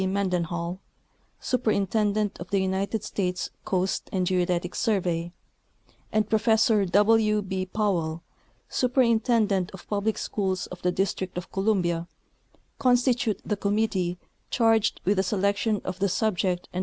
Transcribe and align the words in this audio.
Mendenhall, 0.07 0.79
Superintendent 1.39 2.39
of 2.39 2.49
the 2.49 2.57
United 2.59 3.03
States 3.03 3.51
Coast 3.65 4.09
and 4.11 4.25
Geodetic 4.25 4.73
Survey, 4.73 5.31
and 6.11 6.27
Professor 6.27 6.85
W. 6.85 7.43
B. 7.43 7.67
Powell, 7.67 8.23
Superintendent 8.67 9.69
of 9.75 9.87
Public 9.87 10.17
Schools 10.17 10.65
of 10.65 10.81
the 10.81 10.91
District 10.91 11.37
of 11.37 11.51
Columbia, 11.51 12.07
constitute 12.79 13.41
the 13.45 13.55
com 13.55 13.77
mittee 13.77 14.17
charged 14.49 14.99
with 15.05 15.17
the 15.17 15.35
award 15.35 15.83
of 15.85 15.99
the 15.99 16.07
prizes 16.09 16.17
for 16.17 16.25
1893. 16.25 16.79